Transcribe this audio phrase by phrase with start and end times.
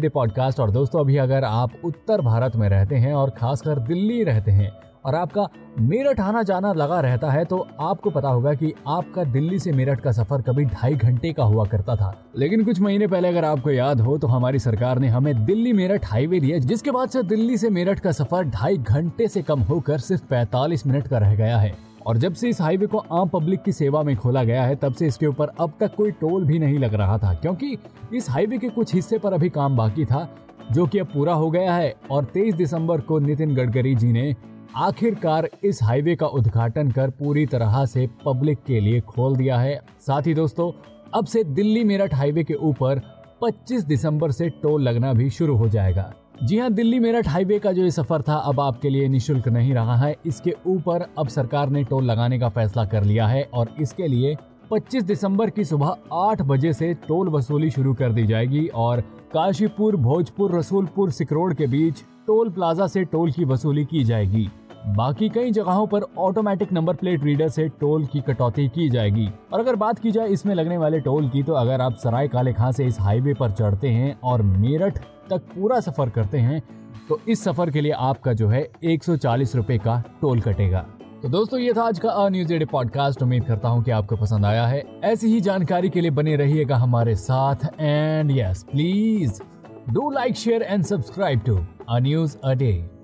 [0.05, 4.23] A podcast और दोस्तों, अभी अगर आप उत्तर भारत में रहते हैं और खासकर दिल्ली
[4.23, 5.47] रहते हैं और आपका
[5.79, 9.99] मेरठ आना जाना लगा रहता है तो आपको पता होगा कि आपका दिल्ली से मेरठ
[9.99, 13.71] का सफ़र कभी ढाई घंटे का हुआ करता था। लेकिन कुछ महीने पहले अगर आपको
[13.71, 17.57] याद हो तो हमारी सरकार ने हमें दिल्ली मेरठ हाईवे दिया, जिसके बाद से दिल्ली
[17.57, 21.57] से मेरठ का सफ़र ढाई घंटे से कम होकर सिर्फ़ 45 मिनट का रह गया
[21.57, 21.75] है।
[22.07, 24.93] और जब से इस हाईवे को आम पब्लिक की सेवा में खोला गया है, तब
[24.93, 27.77] से इसके ऊपर अब तक कोई टोल भी नहीं लग रहा था, क्योंकि
[28.13, 30.27] इस हाईवे के कुछ हिस्से पर अभी काम बाकी था,
[30.71, 34.35] जो कि अब पूरा हो गया है। और 23 दिसंबर को नितिन गडकरी जी ने
[34.75, 39.79] आखिरकार इस हाईवे का उद्घाटन कर पूरी तरह से पब्लिक के लिए खोल दिया है।
[40.01, 40.71] साथ ही दोस्तों,
[41.15, 43.01] अब से दिल्ली मेरठ हाईवे के ऊपर
[43.41, 46.11] 25 दिसंबर से टोल लगना भी शुरू हो जाएगा।
[46.43, 49.73] जी हाँ दिल्ली मेरठ हाईवे का जो ये सफ़र था, अब आपके लिए निशुल्क नहीं
[49.73, 53.73] रहा है। इसके ऊपर अब सरकार ने टोल लगाने का फैसला कर लिया है और
[53.79, 54.35] इसके लिए
[54.71, 59.01] 25 दिसंबर की सुबह 8 बजे से टोल वसूली शुरू कर दी जाएगी और
[59.33, 64.49] काशीपुर, भोजपुर, रसूलपुर, सिकरोड के बीच टोल प्लाजा से टोल की वसूली की जाएगी।
[64.87, 69.59] बाकी कई जगहों पर ऑटोमेटिक नंबर प्लेट रीडर से टोल की कटौती की जाएगी। और
[69.59, 72.71] अगर बात की जाए इसमें लगने वाले टोल की तो अगर आप सराय काले खां
[72.71, 74.97] से इस हाईवे पर चढ़ते हैं और मेरठ
[75.29, 76.61] तक पूरा सफ़र करते हैं
[77.09, 80.85] तो इस सफ़र के लिए आपका जो है एक सौ का टोल कटेगा।
[81.23, 84.65] तो दोस्तों, ये था आज का न्यूज़ पॉडकास्ट उम्मीद करता हूँ कि आपको पसंद आया
[84.67, 89.41] है। ऐसी ही जानकारी के लिए बने रहिएगा हमारे साथ। And yes please
[89.89, 92.96] do like share and subscribe to a news a day